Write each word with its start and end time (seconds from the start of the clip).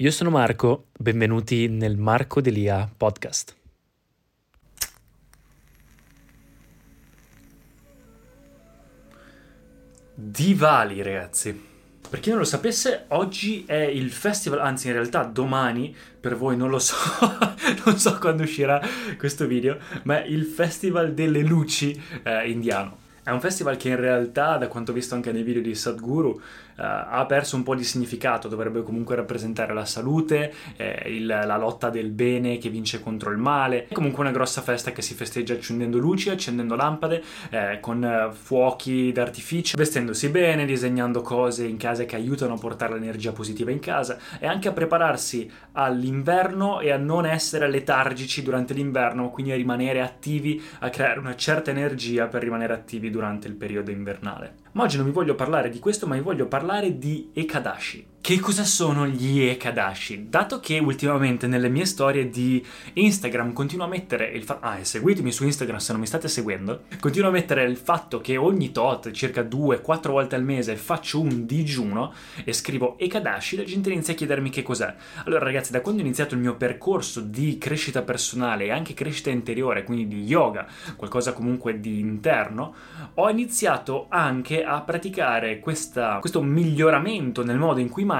Io 0.00 0.10
sono 0.10 0.28
Marco, 0.28 0.88
benvenuti 0.98 1.68
nel 1.68 1.96
Marco 1.96 2.42
Delia 2.42 2.86
podcast. 2.94 3.56
Divali, 10.14 11.00
ragazzi. 11.00 11.58
Per 12.10 12.20
chi 12.20 12.28
non 12.28 12.40
lo 12.40 12.44
sapesse, 12.44 13.06
oggi 13.08 13.64
è 13.66 13.74
il 13.74 14.10
festival, 14.10 14.60
anzi 14.60 14.88
in 14.88 14.92
realtà 14.92 15.24
domani, 15.24 15.96
per 16.20 16.36
voi 16.36 16.58
non 16.58 16.68
lo 16.68 16.78
so, 16.78 16.94
non 17.86 17.96
so 17.98 18.18
quando 18.18 18.42
uscirà 18.42 18.78
questo 19.16 19.46
video, 19.46 19.78
ma 20.02 20.22
è 20.22 20.26
il 20.26 20.44
festival 20.44 21.14
delle 21.14 21.40
luci 21.40 21.98
eh, 22.22 22.50
indiano. 22.50 23.04
È 23.26 23.32
un 23.32 23.40
festival 23.40 23.76
che 23.76 23.88
in 23.88 23.96
realtà, 23.96 24.56
da 24.56 24.68
quanto 24.68 24.92
visto 24.92 25.16
anche 25.16 25.32
nei 25.32 25.42
video 25.42 25.60
di 25.60 25.74
Sadhguru, 25.74 26.28
uh, 26.30 26.40
ha 26.76 27.24
perso 27.26 27.56
un 27.56 27.64
po' 27.64 27.74
di 27.74 27.82
significato, 27.82 28.46
dovrebbe 28.46 28.84
comunque 28.84 29.16
rappresentare 29.16 29.74
la 29.74 29.84
salute, 29.84 30.54
eh, 30.76 31.02
il, 31.06 31.26
la 31.26 31.56
lotta 31.56 31.90
del 31.90 32.10
bene 32.10 32.58
che 32.58 32.68
vince 32.68 33.00
contro 33.00 33.32
il 33.32 33.38
male. 33.38 33.88
È 33.88 33.94
comunque 33.94 34.22
una 34.22 34.30
grossa 34.30 34.62
festa 34.62 34.92
che 34.92 35.02
si 35.02 35.14
festeggia 35.14 35.54
accendendo 35.54 35.98
luci, 35.98 36.30
accendendo 36.30 36.76
lampade, 36.76 37.20
eh, 37.50 37.78
con 37.80 38.00
uh, 38.00 38.32
fuochi 38.32 39.10
d'artificio, 39.10 39.76
vestendosi 39.76 40.28
bene, 40.28 40.64
disegnando 40.64 41.20
cose 41.20 41.64
in 41.64 41.78
casa 41.78 42.04
che 42.04 42.14
aiutano 42.14 42.54
a 42.54 42.58
portare 42.58 42.92
l'energia 42.92 43.32
positiva 43.32 43.72
in 43.72 43.80
casa 43.80 44.18
e 44.38 44.46
anche 44.46 44.68
a 44.68 44.72
prepararsi 44.72 45.50
all'inverno 45.72 46.78
e 46.78 46.92
a 46.92 46.96
non 46.96 47.26
essere 47.26 47.68
letargici 47.68 48.44
durante 48.44 48.72
l'inverno, 48.72 49.30
quindi 49.30 49.50
a 49.50 49.56
rimanere 49.56 50.00
attivi, 50.00 50.62
a 50.78 50.90
creare 50.90 51.18
una 51.18 51.34
certa 51.34 51.72
energia 51.72 52.28
per 52.28 52.44
rimanere 52.44 52.72
attivi 52.72 53.14
durante 53.16 53.48
il 53.48 53.54
periodo 53.54 53.90
invernale. 53.90 54.56
Ma 54.72 54.82
oggi 54.82 54.98
non 54.98 55.06
vi 55.06 55.12
voglio 55.12 55.34
parlare 55.34 55.70
di 55.70 55.78
questo, 55.78 56.06
ma 56.06 56.16
vi 56.16 56.20
voglio 56.20 56.46
parlare 56.46 56.98
di 56.98 57.30
Ekadashi. 57.32 58.06
Che 58.26 58.40
cosa 58.40 58.64
sono 58.64 59.06
gli 59.06 59.40
Ekadashi? 59.40 60.26
Dato 60.28 60.58
che 60.58 60.80
ultimamente 60.80 61.46
nelle 61.46 61.68
mie 61.68 61.84
storie 61.84 62.28
di 62.28 62.60
Instagram 62.94 63.52
continuo 63.52 63.84
a 63.84 63.88
mettere 63.88 64.26
il 64.30 64.42
fatto... 64.42 64.66
Ah, 64.66 64.82
seguitemi 64.82 65.30
su 65.30 65.44
Instagram 65.44 65.78
se 65.78 65.92
non 65.92 66.00
mi 66.00 66.08
state 66.08 66.26
seguendo. 66.26 66.86
Continuo 66.98 67.28
a 67.28 67.32
mettere 67.32 67.62
il 67.62 67.76
fatto 67.76 68.20
che 68.20 68.36
ogni 68.36 68.72
tot, 68.72 69.12
circa 69.12 69.44
due, 69.44 69.80
quattro 69.80 70.10
volte 70.10 70.34
al 70.34 70.42
mese, 70.42 70.74
faccio 70.74 71.20
un 71.20 71.46
digiuno 71.46 72.12
e 72.42 72.52
scrivo 72.52 72.98
Ekadashi, 72.98 73.58
la 73.58 73.62
gente 73.62 73.92
inizia 73.92 74.14
a 74.14 74.16
chiedermi 74.16 74.50
che 74.50 74.64
cos'è. 74.64 74.92
Allora 75.24 75.44
ragazzi, 75.44 75.70
da 75.70 75.80
quando 75.80 76.02
ho 76.02 76.04
iniziato 76.04 76.34
il 76.34 76.40
mio 76.40 76.56
percorso 76.56 77.20
di 77.20 77.58
crescita 77.58 78.02
personale 78.02 78.64
e 78.64 78.70
anche 78.72 78.92
crescita 78.92 79.30
interiore, 79.30 79.84
quindi 79.84 80.08
di 80.08 80.24
yoga, 80.24 80.66
qualcosa 80.96 81.32
comunque 81.32 81.78
di 81.78 82.00
interno, 82.00 82.74
ho 83.14 83.30
iniziato 83.30 84.06
anche 84.08 84.64
a 84.64 84.80
praticare 84.80 85.60
questa, 85.60 86.18
questo 86.18 86.42
miglioramento 86.42 87.44
nel 87.44 87.58
modo 87.58 87.78
in 87.78 87.88
cui 87.88 88.02
mangio, 88.02 88.14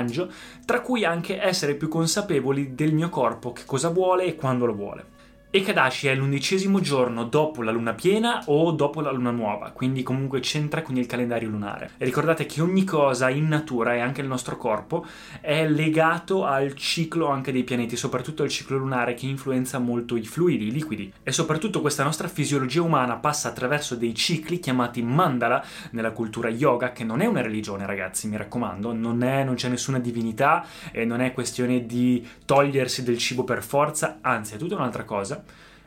tra 0.64 0.80
cui 0.80 1.04
anche 1.04 1.40
essere 1.40 1.74
più 1.74 1.88
consapevoli 1.88 2.74
del 2.74 2.92
mio 2.92 3.08
corpo, 3.08 3.52
che 3.52 3.62
cosa 3.64 3.88
vuole 3.88 4.24
e 4.24 4.34
quando 4.34 4.66
lo 4.66 4.74
vuole. 4.74 5.14
Ekadashi 5.56 6.08
è 6.08 6.14
l'undicesimo 6.14 6.80
giorno 6.80 7.24
dopo 7.24 7.62
la 7.62 7.70
luna 7.70 7.94
piena 7.94 8.42
o 8.44 8.72
dopo 8.72 9.00
la 9.00 9.10
luna 9.10 9.30
nuova, 9.30 9.70
quindi 9.70 10.02
comunque 10.02 10.40
c'entra 10.40 10.82
con 10.82 10.98
il 10.98 11.06
calendario 11.06 11.48
lunare. 11.48 11.92
E 11.96 12.04
ricordate 12.04 12.44
che 12.44 12.60
ogni 12.60 12.84
cosa 12.84 13.30
in 13.30 13.48
natura 13.48 13.94
e 13.94 14.00
anche 14.00 14.20
il 14.20 14.26
nostro 14.26 14.58
corpo 14.58 15.06
è 15.40 15.66
legato 15.66 16.44
al 16.44 16.74
ciclo 16.74 17.28
anche 17.28 17.52
dei 17.52 17.64
pianeti, 17.64 17.96
soprattutto 17.96 18.42
al 18.42 18.50
ciclo 18.50 18.76
lunare 18.76 19.14
che 19.14 19.24
influenza 19.24 19.78
molto 19.78 20.16
i 20.16 20.24
fluidi, 20.24 20.66
i 20.66 20.70
liquidi. 20.70 21.10
E 21.22 21.32
soprattutto 21.32 21.80
questa 21.80 22.04
nostra 22.04 22.28
fisiologia 22.28 22.82
umana 22.82 23.16
passa 23.16 23.48
attraverso 23.48 23.96
dei 23.96 24.14
cicli 24.14 24.58
chiamati 24.58 25.00
mandala 25.00 25.64
nella 25.92 26.10
cultura 26.10 26.50
yoga, 26.50 26.92
che 26.92 27.02
non 27.02 27.22
è 27.22 27.24
una 27.26 27.40
religione 27.40 27.86
ragazzi, 27.86 28.28
mi 28.28 28.36
raccomando, 28.36 28.92
non, 28.92 29.22
è, 29.22 29.42
non 29.42 29.54
c'è 29.54 29.70
nessuna 29.70 30.00
divinità 30.00 30.66
e 30.92 31.06
non 31.06 31.22
è 31.22 31.32
questione 31.32 31.86
di 31.86 32.28
togliersi 32.44 33.02
del 33.02 33.16
cibo 33.16 33.42
per 33.42 33.62
forza, 33.62 34.18
anzi 34.20 34.56
è 34.56 34.58
tutta 34.58 34.74
un'altra 34.74 35.04
cosa 35.04 35.44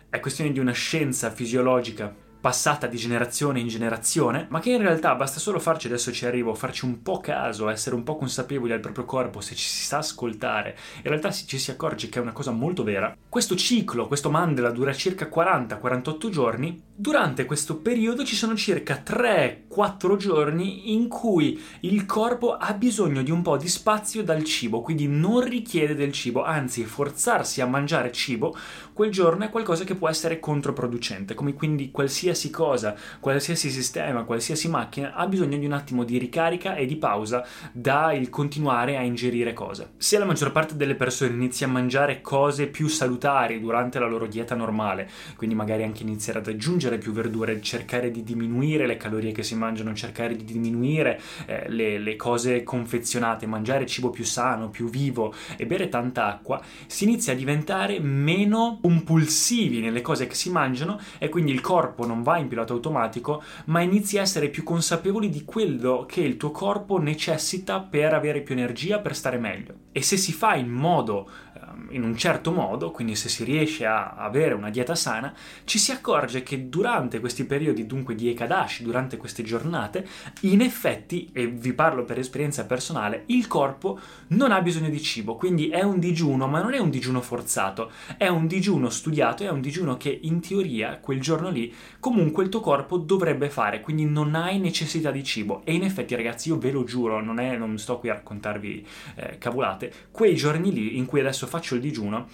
è 0.09 0.20
questione 0.20 0.52
di 0.52 0.59
una 0.59 0.72
scienza 0.72 1.30
fisiologica 1.31 2.28
passata 2.40 2.88
di 2.88 2.98
generazione 2.98 3.60
in 3.60 3.68
generazione, 3.68 4.48
ma 4.50 4.60
che 4.60 4.72
in 4.72 4.82
realtà 4.82 5.14
basta 5.16 5.40
solo 5.40 5.60
farci, 5.60 5.88
adesso 5.88 6.12
ci 6.12 6.26
arrivo, 6.26 6.56
farci 6.56 6.86
un 6.86 7.02
po' 7.02 7.20
caso, 7.20 7.68
essere 7.70 7.96
un 7.96 8.04
po' 8.04 8.16
consapevoli 8.16 8.72
del 8.72 8.80
proprio 8.80 9.06
corpo, 9.06 9.42
se 9.42 9.56
ci 9.56 9.68
si 9.68 9.84
sa 9.84 9.98
ascoltare, 9.98 10.78
in 10.98 11.10
realtà 11.10 11.32
ci 11.32 11.58
si 11.58 11.72
accorge 11.72 12.08
che 12.08 12.20
è 12.20 12.22
una 12.22 12.32
cosa 12.32 12.52
molto 12.52 12.84
vera. 12.84 13.16
Questo 13.28 13.56
ciclo, 13.56 14.08
questo 14.08 14.30
mandala 14.30 14.72
dura 14.72 14.94
circa 14.94 15.28
40-48 15.28 16.30
giorni, 16.30 16.82
durante 16.96 17.46
questo 17.46 17.78
periodo 17.78 18.24
ci 18.24 18.36
sono 18.36 18.56
circa 18.56 19.04
3-4 19.06 20.16
giorni 20.16 20.94
in 20.94 21.08
cui 21.08 21.62
il 21.82 22.06
corpo 22.06 22.56
ha 22.56 22.74
bisogno 22.74 23.22
di 23.22 23.32
un 23.32 23.42
po' 23.42 23.58
di 23.58 23.68
spazio 23.68 24.24
dal 24.24 24.44
cibo, 24.44 24.82
quindi 24.82 25.08
non 25.08 25.42
richiede 25.42 25.94
del 25.94 26.14
cibo, 26.14 26.44
anzi 26.44 26.86
forzarsi 26.86 27.60
a 27.62 27.66
mangiare 27.66 28.12
cibo 28.12 28.56
quel 29.00 29.12
giorno 29.12 29.46
è 29.46 29.50
qualcosa 29.50 29.86
che 29.86 29.96
può 29.96 30.10
essere 30.10 30.42
controproducente, 30.42 31.34
come 31.34 31.54
quindi 31.54 31.90
qualsiasi 31.90 32.29
qualsiasi 32.30 32.50
cosa, 32.52 32.96
qualsiasi 33.20 33.70
sistema, 33.72 34.24
qualsiasi 34.24 34.70
macchina 34.70 35.14
ha 35.14 35.26
bisogno 35.26 35.58
di 35.58 35.66
un 35.66 35.72
attimo 35.72 36.04
di 36.04 36.20
ricarica 36.20 36.76
e 36.76 36.86
di 36.86 36.96
pausa 36.96 37.46
da 37.72 38.14
il 38.14 38.30
continuare 38.30 38.98
a 38.98 39.02
ingerire 39.02 39.54
cose. 39.54 39.94
Se 39.98 40.20
la 40.20 40.26
maggior 40.26 40.52
parte 40.52 40.76
delle 40.76 40.94
persone 40.94 41.34
inizia 41.34 41.66
a 41.66 41.72
mangiare 41.72 42.22
cose 42.22 42.68
più 42.68 42.88
salutari 42.88 43.60
durante 43.60 43.98
la 43.98 44.08
loro 44.08 44.28
dieta 44.28 44.54
normale, 44.54 45.10
quindi 45.36 45.56
magari 45.56 45.84
anche 45.84 46.04
iniziare 46.04 46.40
ad 46.40 46.48
aggiungere 46.48 47.00
più 47.00 47.12
verdure, 47.14 47.62
cercare 47.62 48.12
di 48.12 48.24
diminuire 48.24 48.86
le 48.86 48.98
calorie 48.98 49.32
che 49.32 49.44
si 49.44 49.56
mangiano, 49.56 49.94
cercare 49.96 50.36
di 50.36 50.44
diminuire 50.44 51.20
eh, 51.48 51.68
le, 51.68 51.98
le 51.98 52.16
cose 52.16 52.62
confezionate, 52.62 53.48
mangiare 53.48 53.88
cibo 53.88 54.12
più 54.12 54.24
sano, 54.24 54.70
più 54.70 54.88
vivo 54.88 55.34
e 55.58 55.66
bere 55.66 55.90
tanta 55.90 56.28
acqua, 56.28 56.62
si 56.86 57.06
inizia 57.06 57.34
a 57.34 57.36
diventare 57.36 58.00
meno 58.00 58.78
compulsivi 58.82 59.80
nelle 59.80 60.02
cose 60.02 60.28
che 60.28 60.36
si 60.36 60.52
mangiano 60.52 61.00
e 61.18 61.30
quindi 61.30 61.52
il 61.52 61.62
corpo 61.62 62.06
non 62.06 62.19
non 62.19 62.24
vai 62.24 62.41
in 62.41 62.47
pilota 62.47 62.74
automatico, 62.74 63.41
ma 63.66 63.81
inizi 63.81 64.18
a 64.18 64.22
essere 64.22 64.50
più 64.50 64.63
consapevoli 64.63 65.30
di 65.30 65.46
quello 65.46 66.06
che 66.07 66.22
il 66.22 66.38
tuo 66.38 66.52
corpo 66.52 66.97
necessita 66.97 67.80
per 67.80 68.13
avere 68.13 68.41
più 68.41 68.56
energia, 68.56 69.00
per 69.00 69.16
stare 69.16 69.38
meglio. 69.38 69.74
E 69.91 70.02
se 70.02 70.18
si 70.18 70.34
fa 70.34 70.56
in 70.56 70.69
modo 70.69 71.30
Ehm, 71.69 71.69
in 71.90 72.04
un 72.04 72.16
certo 72.18 72.52
modo, 72.52 72.92
quindi 72.92 73.16
se 73.16 73.30
si 73.30 73.44
riesce 73.44 73.86
a 73.86 74.12
avere 74.12 74.54
una 74.54 74.70
dieta 74.70 74.96
sana, 74.96 75.34
ci 75.64 75.78
si 75.78 75.92
accorge 75.92 76.44
che 76.44 76.70
durante 76.70 77.20
questi 77.20 77.46
periodi, 77.46 77.86
dunque 77.86 78.16
di 78.16 78.30
Ekadashi, 78.30 78.84
durante 78.84 79.18
queste 79.18 79.44
giornate, 79.44 80.08
in 80.42 80.62
effetti, 80.62 81.30
e 81.34 81.48
vi 81.48 81.74
parlo 81.74 82.04
per 82.04 82.20
esperienza 82.20 82.66
personale, 82.66 83.24
il 83.28 83.48
corpo 83.48 84.00
non 84.30 84.52
ha 84.52 84.62
bisogno 84.62 84.90
di 84.90 85.02
cibo, 85.02 85.36
quindi 85.36 85.70
è 85.70 85.82
un 85.82 86.00
digiuno, 86.00 86.48
ma 86.48 86.62
non 86.62 86.74
è 86.74 86.80
un 86.80 86.90
digiuno 86.90 87.22
forzato, 87.22 87.92
è 88.18 88.28
un 88.28 88.48
digiuno 88.48 88.90
studiato, 88.90 89.44
è 89.44 89.50
un 89.50 89.62
digiuno 89.62 89.98
che 89.98 90.20
in 90.24 90.42
teoria 90.42 90.98
quel 90.98 91.20
giorno 91.20 91.50
lì 91.50 91.74
comunque 92.00 92.44
il 92.44 92.50
tuo 92.50 92.60
corpo 92.60 92.98
dovrebbe 92.98 93.50
fare, 93.50 93.82
quindi 93.82 94.06
non 94.06 94.36
hai 94.36 94.60
necessità 94.60 95.12
di 95.12 95.24
cibo. 95.24 95.62
E 95.64 95.74
in 95.74 95.84
effetti 95.84 96.16
ragazzi, 96.16 96.50
io 96.50 96.58
ve 96.58 96.72
lo 96.72 96.84
giuro, 96.84 97.22
non, 97.22 97.40
è, 97.40 97.58
non 97.58 97.78
sto 97.78 98.00
qui 98.00 98.10
a 98.10 98.14
raccontarvi 98.14 98.86
eh, 99.16 99.38
cavolate, 99.38 99.92
quei 100.12 100.36
giorni 100.36 100.72
lì 100.72 100.98
in 100.98 101.06
cui 101.06 101.20
adesso 101.20 101.48
faccio 101.48 101.69
il 101.75 101.81
digiuno 101.81 102.27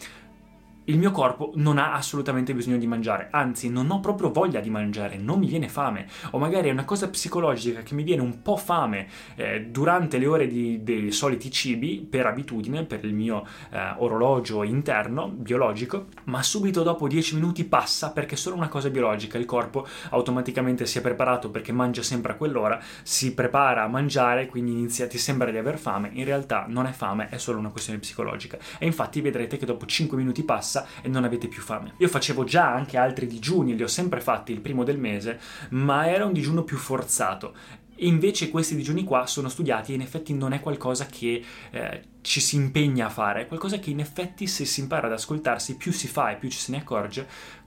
il 0.86 0.98
mio 0.98 1.12
corpo 1.12 1.52
non 1.56 1.78
ha 1.78 1.94
assolutamente 1.94 2.54
bisogno 2.54 2.78
di 2.78 2.88
mangiare, 2.88 3.30
anzi 3.32 3.70
non 3.70 3.90
ho 3.90 4.00
proprio 4.00 4.32
voglia 4.32 4.60
di 4.60 4.70
mangiare, 4.70 5.18
non 5.18 5.40
mi 5.40 5.48
viene 5.48 5.68
fame, 5.68 6.08
o 6.32 6.38
magari 6.38 6.70
è 6.70 6.72
una 6.72 6.86
cosa 6.86 7.10
psicologica 7.10 7.82
che 7.82 7.94
mi 7.96 8.04
viene 8.04 8.22
un 8.22 8.42
po' 8.42 8.58
fame 8.58 9.08
eh, 9.36 9.68
durante 9.70 10.18
le 10.18 10.28
ore 10.28 10.48
di, 10.48 10.84
dei 10.84 11.12
soliti 11.12 11.50
cibi, 11.50 12.06
per 12.08 12.26
abitudine, 12.28 12.84
per 12.84 13.04
il 13.04 13.14
mio 13.14 13.46
eh, 13.72 13.96
orologio 13.98 14.64
interno, 14.64 15.28
biologico, 15.28 16.08
ma 16.26 16.44
subito 16.44 16.84
dopo 16.84 17.08
10 17.08 17.36
minuti 17.36 17.64
passa 17.64 18.12
perché 18.12 18.36
è 18.36 18.38
solo 18.38 18.56
una 18.56 18.68
cosa 18.68 18.90
biologica, 18.90 19.38
il 19.38 19.46
corpo 19.46 19.88
automaticamente 20.12 20.86
si 20.86 21.00
è 21.00 21.02
preparato 21.02 21.50
perché 21.50 21.72
mangia 21.72 22.04
sempre 22.04 22.34
a 22.34 22.36
quell'ora, 22.36 22.80
si 23.02 23.34
prepara 23.34 23.84
a 23.84 23.88
mangiare, 23.88 24.46
quindi 24.46 24.72
inizia, 24.72 25.08
ti 25.08 25.18
sembra 25.18 25.50
di 25.50 25.58
aver 25.58 25.78
fame, 25.78 26.12
in 26.14 26.26
realtà 26.26 26.66
non 26.68 26.86
è 26.86 26.92
fame, 26.92 27.30
è 27.30 27.38
solo 27.38 27.58
una 27.60 27.70
questione 27.70 28.00
psicologica. 28.00 28.58
E 28.78 28.86
infatti 28.86 29.22
vedrete 29.22 29.58
che 29.58 29.66
dopo 29.66 29.86
5 29.86 30.18
minuti 30.18 30.44
passa 30.44 30.75
passa 30.76 30.88
e 31.02 31.08
non 31.08 31.24
avete 31.24 31.48
più 31.48 31.62
fame. 31.62 31.94
Io 31.98 32.08
facevo 32.08 32.44
già 32.44 32.72
anche 32.72 32.98
altri 32.98 33.28
digiuni, 33.28 33.76
li 33.76 33.84
ho 33.84 33.88
sempre 33.88 34.20
fatti 34.20 34.52
il 34.52 34.60
primo 34.60 34.84
del 34.84 34.98
mese, 34.98 35.40
ma 35.70 36.10
era 36.10 36.26
un 36.26 36.34
digiuno 36.34 36.64
più 36.64 36.78
forzato 36.78 37.54
invece 38.00 38.50
questi 38.50 38.76
digiuni 38.76 39.06
qua 39.06 39.26
sono 39.26 39.48
studiati 39.48 39.94
e 39.94 39.96
in 39.96 40.02
effetti 40.02 40.34
non 40.34 40.52
è 40.52 40.60
qualcosa 40.60 41.06
che 41.06 41.42
eh, 41.72 42.02
ci 42.20 42.42
si 42.42 42.58
impegna 42.58 43.06
a 43.06 43.10
fare, 43.10 43.44
è 43.44 43.48
qualcosa 43.48 43.80
che 43.80 43.90
in 43.90 44.02
effetti 44.02 44.48
se 44.48 44.66
si 44.66 44.82
impara 44.82 45.08
ad 45.08 45.14
ascoltarsi 45.14 45.78
più 45.78 45.94
si 45.94 46.10
fa 46.10 46.32
e 46.32 46.36
più 46.36 46.50
ci 46.50 46.58
se 46.58 46.72
ne 46.74 46.80
accorge, 46.80 47.26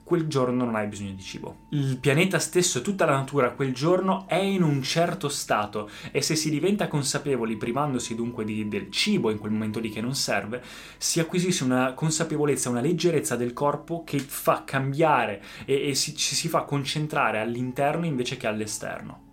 quel 0.09 0.25
giorno 0.25 0.65
non 0.65 0.73
hai 0.73 0.87
bisogno 0.87 1.11
di 1.11 1.21
cibo. 1.21 1.57
Il 1.69 1.99
pianeta 1.99 2.39
stesso, 2.39 2.81
tutta 2.81 3.05
la 3.05 3.15
natura 3.15 3.51
quel 3.51 3.75
giorno 3.75 4.27
è 4.27 4.39
in 4.39 4.63
un 4.63 4.81
certo 4.81 5.29
stato 5.29 5.87
e 6.09 6.23
se 6.23 6.35
si 6.35 6.49
diventa 6.49 6.87
consapevoli, 6.87 7.57
privandosi 7.57 8.15
dunque 8.15 8.43
di, 8.43 8.67
del 8.67 8.89
cibo 8.89 9.29
in 9.29 9.37
quel 9.37 9.51
momento 9.51 9.79
lì 9.79 9.91
che 9.91 10.01
non 10.01 10.15
serve, 10.15 10.63
si 10.97 11.19
acquisisce 11.19 11.63
una 11.63 11.93
consapevolezza, 11.93 12.71
una 12.71 12.81
leggerezza 12.81 13.35
del 13.35 13.53
corpo 13.53 14.01
che 14.03 14.17
fa 14.17 14.63
cambiare 14.65 15.43
e, 15.65 15.89
e 15.89 15.93
si, 15.93 16.15
ci 16.15 16.33
si 16.33 16.47
fa 16.47 16.63
concentrare 16.63 17.39
all'interno 17.39 18.07
invece 18.07 18.35
che 18.35 18.47
all'esterno 18.47 19.27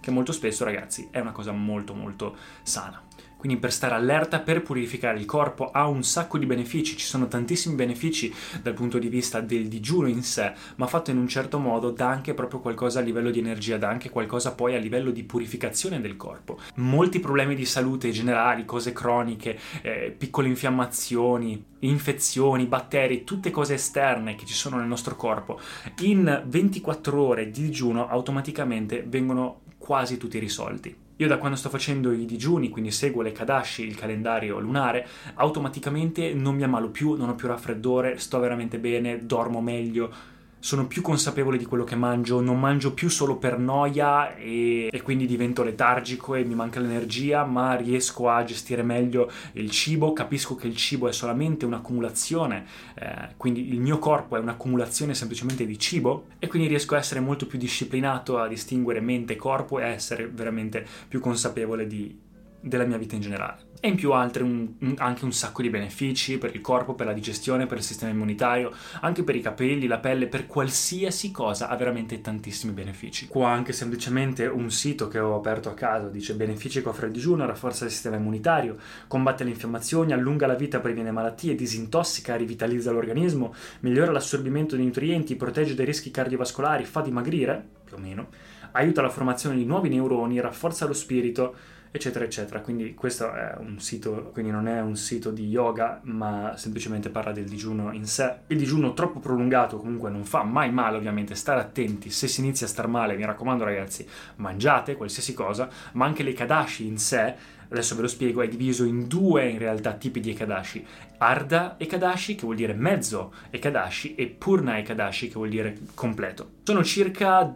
che 0.00 0.10
molto 0.10 0.32
spesso, 0.32 0.64
ragazzi, 0.64 1.08
è 1.10 1.18
una 1.20 1.32
cosa 1.32 1.52
molto 1.52 1.92
molto 1.92 2.36
sana. 2.62 3.07
Quindi 3.38 3.58
per 3.58 3.72
stare 3.72 3.94
allerta, 3.94 4.40
per 4.40 4.62
purificare 4.62 5.16
il 5.16 5.24
corpo 5.24 5.70
ha 5.70 5.86
un 5.86 6.02
sacco 6.02 6.38
di 6.38 6.44
benefici, 6.44 6.96
ci 6.96 7.06
sono 7.06 7.28
tantissimi 7.28 7.76
benefici 7.76 8.34
dal 8.60 8.74
punto 8.74 8.98
di 8.98 9.08
vista 9.08 9.40
del 9.40 9.68
digiuno 9.68 10.08
in 10.08 10.24
sé, 10.24 10.52
ma 10.74 10.88
fatto 10.88 11.12
in 11.12 11.18
un 11.18 11.28
certo 11.28 11.60
modo 11.60 11.90
dà 11.90 12.08
anche 12.08 12.34
proprio 12.34 12.58
qualcosa 12.58 12.98
a 12.98 13.02
livello 13.02 13.30
di 13.30 13.38
energia, 13.38 13.78
dà 13.78 13.88
anche 13.88 14.10
qualcosa 14.10 14.54
poi 14.54 14.74
a 14.74 14.78
livello 14.78 15.12
di 15.12 15.22
purificazione 15.22 16.00
del 16.00 16.16
corpo. 16.16 16.58
Molti 16.74 17.20
problemi 17.20 17.54
di 17.54 17.64
salute 17.64 18.10
generali, 18.10 18.64
cose 18.64 18.92
croniche, 18.92 19.56
eh, 19.82 20.12
piccole 20.16 20.48
infiammazioni, 20.48 21.64
infezioni, 21.80 22.66
batteri, 22.66 23.22
tutte 23.22 23.52
cose 23.52 23.74
esterne 23.74 24.34
che 24.34 24.46
ci 24.46 24.54
sono 24.54 24.78
nel 24.78 24.88
nostro 24.88 25.14
corpo, 25.14 25.60
in 26.00 26.42
24 26.44 27.22
ore 27.22 27.50
di 27.50 27.68
digiuno 27.68 28.08
automaticamente 28.08 29.04
vengono 29.06 29.60
quasi 29.78 30.16
tutti 30.16 30.38
risolti. 30.38 31.06
Io 31.20 31.26
da 31.26 31.38
quando 31.38 31.56
sto 31.56 31.68
facendo 31.68 32.12
i 32.12 32.24
digiuni, 32.24 32.68
quindi 32.68 32.92
seguo 32.92 33.22
le 33.22 33.32
Kadashi, 33.32 33.84
il 33.84 33.96
calendario 33.96 34.60
lunare, 34.60 35.04
automaticamente 35.34 36.32
non 36.32 36.54
mi 36.54 36.62
ammalo 36.62 36.90
più, 36.90 37.14
non 37.14 37.28
ho 37.28 37.34
più 37.34 37.48
raffreddore, 37.48 38.18
sto 38.18 38.38
veramente 38.38 38.78
bene, 38.78 39.26
dormo 39.26 39.60
meglio, 39.60 40.12
sono 40.60 40.86
più 40.86 41.02
consapevole 41.02 41.56
di 41.56 41.64
quello 41.64 41.84
che 41.84 41.94
mangio, 41.94 42.40
non 42.40 42.58
mangio 42.58 42.92
più 42.92 43.08
solo 43.08 43.36
per 43.36 43.58
noia 43.58 44.34
e, 44.34 44.88
e, 44.90 45.02
quindi 45.02 45.26
divento 45.26 45.62
letargico 45.62 46.34
e 46.34 46.44
mi 46.44 46.54
manca 46.54 46.80
l'energia, 46.80 47.44
ma 47.44 47.74
riesco 47.74 48.28
a 48.28 48.42
gestire 48.44 48.82
meglio 48.82 49.30
il 49.52 49.70
cibo, 49.70 50.12
capisco 50.12 50.54
che 50.56 50.66
il 50.66 50.76
cibo 50.76 51.08
è 51.08 51.12
solamente 51.12 51.64
un'accumulazione, 51.64 52.64
eh, 52.94 53.34
quindi 53.36 53.72
il 53.72 53.80
mio 53.80 53.98
corpo 53.98 54.36
è 54.36 54.40
un'accumulazione 54.40 55.14
semplicemente 55.14 55.64
di 55.64 55.78
cibo 55.78 56.26
e 56.38 56.48
quindi 56.48 56.68
riesco 56.68 56.94
a 56.94 56.98
essere 56.98 57.20
molto 57.20 57.46
più 57.46 57.58
disciplinato, 57.58 58.38
a 58.38 58.48
distinguere 58.48 59.00
mente 59.00 59.34
e 59.34 59.36
corpo 59.36 59.78
e 59.78 59.84
a 59.84 59.88
essere 59.88 60.28
veramente 60.28 60.84
più 61.06 61.20
consapevole 61.20 61.86
di, 61.86 62.26
della 62.60 62.84
mia 62.84 62.98
vita 62.98 63.14
in 63.14 63.20
generale. 63.20 63.66
E 63.80 63.86
in 63.86 63.94
più 63.94 64.10
altri 64.10 64.42
un, 64.42 64.94
anche 64.96 65.24
un 65.24 65.32
sacco 65.32 65.62
di 65.62 65.70
benefici 65.70 66.36
per 66.36 66.52
il 66.52 66.60
corpo, 66.60 66.94
per 66.94 67.06
la 67.06 67.12
digestione, 67.12 67.66
per 67.66 67.78
il 67.78 67.84
sistema 67.84 68.10
immunitario, 68.10 68.72
anche 69.02 69.22
per 69.22 69.36
i 69.36 69.40
capelli, 69.40 69.86
la 69.86 69.98
pelle, 69.98 70.26
per 70.26 70.48
qualsiasi 70.48 71.30
cosa 71.30 71.68
ha 71.68 71.76
veramente 71.76 72.20
tantissimi 72.20 72.72
benefici. 72.72 73.28
Qua 73.28 73.50
anche 73.50 73.72
semplicemente 73.72 74.46
un 74.46 74.70
sito 74.72 75.06
che 75.06 75.20
ho 75.20 75.36
aperto 75.36 75.68
a 75.68 75.74
caso 75.74 76.08
dice 76.08 76.34
benefici 76.34 76.82
che 76.82 76.88
offre 76.88 77.06
il 77.06 77.12
digiuno, 77.12 77.46
rafforza 77.46 77.84
il 77.84 77.92
sistema 77.92 78.16
immunitario, 78.16 78.76
combatte 79.06 79.44
le 79.44 79.50
infiammazioni, 79.50 80.12
allunga 80.12 80.48
la 80.48 80.54
vita, 80.54 80.80
previene 80.80 81.12
malattie, 81.12 81.54
disintossica, 81.54 82.34
rivitalizza 82.34 82.90
l'organismo, 82.90 83.54
migliora 83.80 84.10
l'assorbimento 84.10 84.74
di 84.74 84.84
nutrienti, 84.84 85.36
protegge 85.36 85.74
dai 85.74 85.86
rischi 85.86 86.10
cardiovascolari, 86.10 86.84
fa 86.84 87.00
dimagrire, 87.00 87.64
più 87.84 87.96
o 87.96 88.00
meno, 88.00 88.28
aiuta 88.72 89.02
la 89.02 89.08
formazione 89.08 89.56
di 89.56 89.64
nuovi 89.64 89.88
neuroni, 89.88 90.40
rafforza 90.40 90.84
lo 90.86 90.92
spirito, 90.92 91.54
eccetera, 91.90 92.24
eccetera. 92.24 92.60
Quindi 92.60 92.94
questo 92.94 93.32
è 93.32 93.54
un 93.58 93.78
sito, 93.80 94.30
quindi 94.32 94.50
non 94.50 94.68
è 94.68 94.80
un 94.80 94.96
sito 94.96 95.30
di 95.30 95.46
yoga, 95.48 96.00
ma 96.04 96.54
semplicemente 96.56 97.10
parla 97.10 97.32
del 97.32 97.48
digiuno 97.48 97.92
in 97.92 98.06
sé. 98.06 98.38
Il 98.48 98.58
digiuno 98.58 98.94
troppo 98.94 99.20
prolungato 99.20 99.78
comunque 99.78 100.10
non 100.10 100.24
fa 100.24 100.42
mai 100.42 100.70
male, 100.70 100.96
ovviamente, 100.96 101.34
stare 101.34 101.60
attenti. 101.60 102.10
Se 102.10 102.28
si 102.28 102.40
inizia 102.40 102.66
a 102.66 102.70
star 102.70 102.88
male, 102.88 103.16
mi 103.16 103.24
raccomando 103.24 103.64
ragazzi, 103.64 104.06
mangiate 104.36 104.96
qualsiasi 104.96 105.34
cosa, 105.34 105.68
ma 105.92 106.04
anche 106.04 106.22
le 106.22 106.32
kadashi 106.32 106.86
in 106.86 106.98
sé 106.98 107.56
adesso 107.70 107.94
ve 107.94 108.02
lo 108.02 108.08
spiego, 108.08 108.42
è 108.42 108.48
diviso 108.48 108.84
in 108.84 109.06
due 109.06 109.48
in 109.48 109.58
realtà 109.58 109.92
tipi 109.92 110.20
di 110.20 110.30
Ekadashi. 110.30 110.84
Arda 111.18 111.76
Ekadashi, 111.78 112.34
che 112.34 112.42
vuol 112.42 112.56
dire 112.56 112.72
mezzo 112.72 113.32
Ekadashi, 113.50 114.14
e 114.14 114.26
Purna 114.26 114.78
Ekadashi, 114.78 115.28
che 115.28 115.34
vuol 115.34 115.50
dire 115.50 115.76
completo. 115.94 116.50
Sono 116.62 116.82
circa 116.82 117.54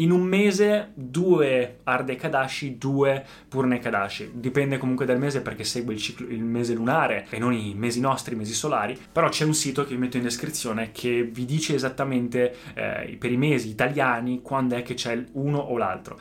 in 0.00 0.10
un 0.10 0.22
mese 0.22 0.90
due 0.94 1.78
Arde 1.84 2.16
Kadashi, 2.16 2.78
due 2.78 3.24
Purne 3.48 3.78
Kadashi. 3.78 4.30
Dipende 4.34 4.78
comunque 4.78 5.06
dal 5.06 5.18
mese 5.18 5.40
perché 5.40 5.64
segue 5.64 5.94
il, 5.94 6.00
ciclo, 6.00 6.26
il 6.26 6.42
mese 6.42 6.74
lunare 6.74 7.26
e 7.30 7.38
non 7.38 7.52
i 7.52 7.74
mesi 7.74 8.00
nostri, 8.00 8.34
i 8.34 8.38
mesi 8.38 8.52
solari. 8.52 8.98
Però 9.12 9.28
c'è 9.28 9.44
un 9.44 9.54
sito 9.54 9.84
che 9.84 9.94
vi 9.94 10.00
metto 10.00 10.16
in 10.16 10.22
descrizione 10.22 10.90
che 10.92 11.22
vi 11.22 11.44
dice 11.44 11.74
esattamente 11.74 12.56
eh, 12.74 13.16
per 13.18 13.30
i 13.30 13.36
mesi 13.36 13.68
italiani 13.68 14.40
quando 14.42 14.76
è 14.76 14.82
che 14.82 14.94
c'è 14.94 15.22
uno 15.32 15.58
o 15.58 15.76
l'altro. 15.76 16.18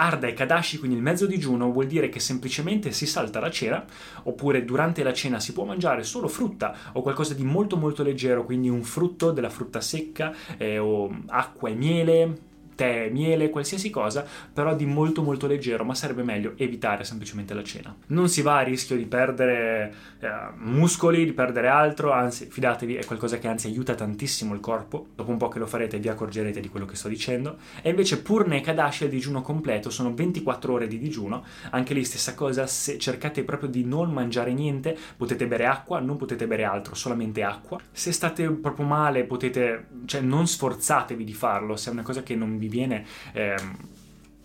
Arda 0.00 0.28
e 0.28 0.32
Kadashi, 0.32 0.78
quindi 0.78 0.96
il 0.96 1.02
mezzo 1.02 1.26
digiuno, 1.26 1.70
vuol 1.70 1.86
dire 1.86 2.08
che 2.08 2.20
semplicemente 2.20 2.90
si 2.90 3.06
salta 3.06 3.38
la 3.38 3.50
cena, 3.50 3.84
oppure 4.22 4.64
durante 4.64 5.02
la 5.02 5.12
cena 5.12 5.38
si 5.40 5.52
può 5.52 5.64
mangiare 5.64 6.04
solo 6.04 6.26
frutta 6.26 6.74
o 6.94 7.02
qualcosa 7.02 7.34
di 7.34 7.44
molto 7.44 7.76
molto 7.76 8.02
leggero, 8.02 8.46
quindi 8.46 8.70
un 8.70 8.82
frutto 8.82 9.30
della 9.30 9.50
frutta 9.50 9.82
secca 9.82 10.34
eh, 10.56 10.78
o 10.78 11.14
acqua 11.26 11.68
e 11.68 11.74
miele, 11.74 12.38
tè, 12.80 13.10
miele, 13.10 13.50
qualsiasi 13.50 13.90
cosa, 13.90 14.24
però 14.50 14.74
di 14.74 14.86
molto 14.86 15.20
molto 15.20 15.46
leggero, 15.46 15.84
ma 15.84 15.94
sarebbe 15.94 16.22
meglio 16.22 16.54
evitare 16.56 17.04
semplicemente 17.04 17.52
la 17.52 17.62
cena. 17.62 17.94
Non 18.06 18.30
si 18.30 18.40
va 18.40 18.56
a 18.56 18.62
rischio 18.62 18.96
di 18.96 19.04
perdere 19.04 19.92
eh, 20.18 20.28
muscoli, 20.56 21.26
di 21.26 21.34
perdere 21.34 21.68
altro, 21.68 22.10
anzi 22.10 22.46
fidatevi, 22.46 22.94
è 22.94 23.04
qualcosa 23.04 23.36
che 23.36 23.48
anzi 23.48 23.66
aiuta 23.66 23.94
tantissimo 23.94 24.54
il 24.54 24.60
corpo, 24.60 25.08
dopo 25.14 25.30
un 25.30 25.36
po' 25.36 25.48
che 25.48 25.58
lo 25.58 25.66
farete 25.66 25.98
vi 25.98 26.08
accorgerete 26.08 26.58
di 26.58 26.70
quello 26.70 26.86
che 26.86 26.96
sto 26.96 27.08
dicendo, 27.08 27.58
e 27.82 27.90
invece 27.90 28.22
Purne 28.22 28.56
e 28.56 28.60
Kadashi 28.62 29.04
il 29.04 29.10
digiuno 29.10 29.42
completo 29.42 29.90
sono 29.90 30.14
24 30.14 30.72
ore 30.72 30.86
di 30.86 30.98
digiuno, 30.98 31.44
anche 31.72 31.92
lì 31.92 32.02
stessa 32.02 32.34
cosa, 32.34 32.66
se 32.66 32.96
cercate 32.96 33.44
proprio 33.44 33.68
di 33.68 33.84
non 33.84 34.10
mangiare 34.10 34.54
niente, 34.54 34.96
potete 35.18 35.46
bere 35.46 35.66
acqua, 35.66 36.00
non 36.00 36.16
potete 36.16 36.46
bere 36.46 36.64
altro, 36.64 36.94
solamente 36.94 37.42
acqua. 37.42 37.78
Se 37.92 38.10
state 38.10 38.48
proprio 38.50 38.86
male 38.86 39.24
potete, 39.24 39.88
cioè 40.06 40.22
non 40.22 40.46
sforzatevi 40.46 41.24
di 41.24 41.34
farlo, 41.34 41.76
se 41.76 41.90
è 41.90 41.92
una 41.92 42.02
cosa 42.02 42.22
che 42.22 42.34
non 42.34 42.56
vi 42.56 42.68
viene 42.70 43.04
eh, 43.32 43.56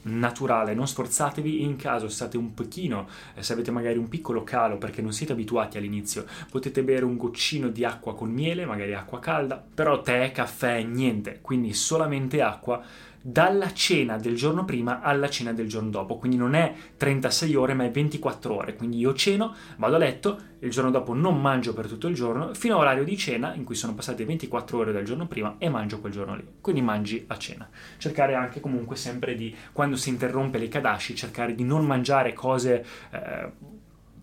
naturale, 0.06 0.74
non 0.74 0.88
sforzatevi 0.88 1.64
in 1.64 1.76
caso 1.78 2.10
state 2.10 2.38
un 2.38 2.54
pochino, 2.54 3.08
eh, 3.36 3.42
se 3.42 3.54
avete 3.54 3.72
magari 3.72 3.98
un 3.98 4.10
piccolo 4.10 4.44
calo 4.44 4.78
perché 4.78 5.02
non 5.02 5.14
siete 5.14 5.34
abituati 5.34 5.78
all'inizio, 5.78 6.26
potete 6.52 6.84
bere 6.84 7.06
un 7.06 7.18
goccino 7.18 7.70
di 7.70 7.84
acqua 7.84 8.16
con 8.16 8.30
miele, 8.30 8.66
magari 8.66 8.94
acqua 8.94 9.20
calda, 9.20 9.64
però 9.74 10.02
tè, 10.02 10.32
caffè, 10.32 10.84
niente, 10.84 11.40
quindi 11.42 11.74
solamente 11.74 12.42
acqua 12.42 12.84
dalla 13.28 13.74
cena 13.74 14.18
del 14.18 14.36
giorno 14.36 14.66
prima 14.66 15.02
alla 15.02 15.30
cena 15.30 15.52
del 15.52 15.68
giorno 15.68 15.90
dopo, 15.90 16.18
quindi 16.18 16.38
non 16.38 16.54
è 16.54 16.72
36 16.96 17.56
ore 17.56 17.74
ma 17.74 17.84
è 17.84 17.90
24 17.90 18.54
ore, 18.54 18.76
quindi 18.76 19.00
io 19.00 19.16
ceno, 19.16 19.56
vado 19.78 19.96
a 19.96 19.98
letto, 19.98 20.40
il 20.60 20.70
giorno 20.70 20.92
dopo 20.92 21.16
non 21.16 21.42
mangio 21.42 21.74
per 21.74 21.88
tutto 21.88 22.08
il 22.08 22.14
giorno, 22.14 22.54
fino 22.54 22.76
all'orario 22.76 23.04
di 23.04 23.18
cena 23.18 23.56
in 23.56 23.64
cui 23.64 23.74
sono 23.74 23.96
passate 23.96 24.26
24 24.26 24.78
ore 24.78 24.92
dal 24.92 25.02
giorno 25.02 25.26
prima 25.26 25.56
e 25.58 25.70
mangio 25.70 26.00
quel 26.02 26.12
giorno 26.12 26.36
lì, 26.36 26.46
quindi 26.62 26.84
mangi 26.84 27.24
a 27.26 27.36
cena. 27.38 27.68
Cercare 27.98 28.36
anche 28.36 28.60
comunque 28.60 28.96
sempre 28.96 29.34
di, 29.34 29.56
quando 29.72 29.96
si 29.96 30.10
interrompe 30.10 30.60
le 30.60 30.68
kadashi, 30.68 31.16
cercare 31.16 31.56
di 31.56 31.64
non 31.64 31.84
mangiare 31.84 32.32
cose... 32.34 32.86
Eh, 33.10 33.74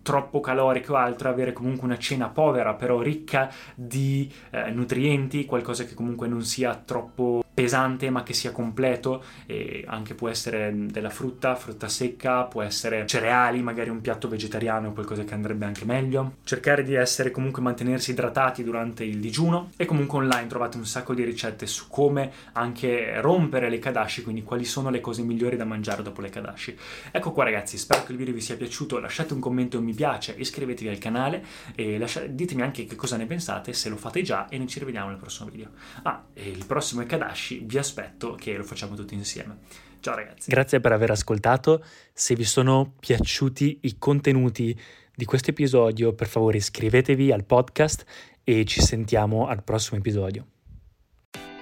troppo 0.03 0.41
caloriche 0.41 0.91
o 0.91 0.95
altro, 0.95 1.29
avere 1.29 1.53
comunque 1.53 1.85
una 1.85 1.97
cena 1.97 2.27
povera 2.27 2.73
però 2.73 2.99
ricca 2.99 3.49
di 3.73 4.29
eh, 4.49 4.69
nutrienti, 4.69 5.45
qualcosa 5.45 5.85
che 5.85 5.93
comunque 5.93 6.27
non 6.27 6.43
sia 6.43 6.75
troppo 6.75 7.42
pesante 7.53 8.09
ma 8.09 8.23
che 8.23 8.33
sia 8.33 8.51
completo 8.51 9.23
e 9.45 9.83
anche 9.87 10.15
può 10.15 10.27
essere 10.27 10.73
della 10.75 11.09
frutta, 11.09 11.55
frutta 11.55 11.87
secca, 11.87 12.43
può 12.43 12.61
essere 12.61 13.05
cereali, 13.05 13.61
magari 13.61 13.89
un 13.89 14.01
piatto 14.01 14.27
vegetariano 14.27 14.91
qualcosa 14.93 15.23
che 15.23 15.33
andrebbe 15.33 15.65
anche 15.65 15.85
meglio. 15.85 16.37
Cercare 16.43 16.83
di 16.83 16.95
essere 16.95 17.31
comunque 17.31 17.61
mantenersi 17.61 18.11
idratati 18.11 18.63
durante 18.63 19.03
il 19.03 19.19
digiuno 19.19 19.69
e 19.77 19.85
comunque 19.85 20.19
online 20.19 20.47
trovate 20.47 20.77
un 20.77 20.85
sacco 20.85 21.13
di 21.13 21.23
ricette 21.23 21.67
su 21.67 21.87
come 21.89 22.31
anche 22.53 23.21
rompere 23.21 23.69
le 23.69 23.79
kadashi, 23.79 24.23
quindi 24.23 24.43
quali 24.43 24.65
sono 24.65 24.89
le 24.89 25.01
cose 25.01 25.21
migliori 25.21 25.55
da 25.55 25.65
mangiare 25.65 26.01
dopo 26.01 26.21
le 26.21 26.29
kadashi. 26.29 26.75
Ecco 27.11 27.31
qua 27.31 27.43
ragazzi, 27.43 27.77
spero 27.77 28.03
che 28.03 28.11
il 28.11 28.17
video 28.17 28.33
vi 28.33 28.41
sia 28.41 28.55
piaciuto, 28.55 28.99
lasciate 28.99 29.33
un 29.33 29.39
commento 29.39 29.75
e 29.75 29.79
un 29.79 29.85
mi 29.85 29.93
piace, 29.93 30.33
iscrivetevi 30.37 30.89
al 30.89 30.97
canale 30.97 31.45
e 31.75 31.97
lasciate, 31.97 32.33
ditemi 32.33 32.61
anche 32.61 32.85
che 32.85 32.95
cosa 32.95 33.17
ne 33.17 33.25
pensate, 33.25 33.73
se 33.73 33.89
lo 33.89 33.97
fate 33.97 34.21
già 34.23 34.47
e 34.49 34.57
noi 34.57 34.67
ci 34.67 34.79
rivediamo 34.79 35.09
nel 35.09 35.17
prossimo 35.17 35.49
video. 35.49 35.69
Ah, 36.03 36.23
il 36.33 36.65
prossimo 36.65 37.01
è 37.01 37.05
kadashi 37.05 37.42
Flashy, 37.43 37.65
vi 37.65 37.77
aspetto 37.77 38.35
che 38.39 38.55
lo 38.55 38.63
facciamo 38.63 38.95
tutti 38.95 39.13
insieme. 39.13 39.59
Ciao 39.99 40.15
ragazzi. 40.15 40.49
Grazie 40.49 40.79
per 40.79 40.93
aver 40.93 41.11
ascoltato. 41.11 41.83
Se 42.13 42.35
vi 42.35 42.45
sono 42.45 42.93
piaciuti 42.99 43.79
i 43.83 43.97
contenuti 43.97 44.77
di 45.13 45.25
questo 45.25 45.51
episodio, 45.51 46.13
per 46.13 46.27
favore 46.27 46.57
iscrivetevi 46.57 47.31
al 47.31 47.43
podcast 47.43 48.05
e 48.43 48.65
ci 48.65 48.81
sentiamo 48.81 49.47
al 49.47 49.63
prossimo 49.63 49.99
episodio. 49.99 50.47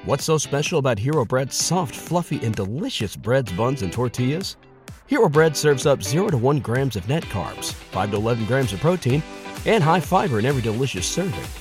What's 0.05 0.23
so 0.23 0.37
special 0.37 0.79
about 0.79 0.99
Hero 0.99 1.25
Bread's 1.25 1.55
soft, 1.55 1.95
fluffy 1.95 2.39
and 2.43 2.55
delicious 2.55 3.15
breads, 3.15 3.51
buns 3.51 3.81
and 3.83 3.91
tortillas? 3.91 4.57
Hero 5.07 5.29
Bread 5.29 5.55
serves 5.55 5.85
up 5.85 6.01
0 6.01 6.29
to 6.29 6.37
1 6.37 6.61
grams 6.61 6.95
of 6.95 7.07
net 7.07 7.23
carbs, 7.25 7.73
5 7.91 8.11
to 8.11 8.17
11 8.17 8.45
grams 8.45 8.73
of 8.73 8.79
protein, 8.79 9.21
and 9.65 9.83
high 9.83 9.99
fiber 9.99 10.39
in 10.39 10.45
every 10.45 10.61
delicious 10.61 11.05
serving. 11.05 11.60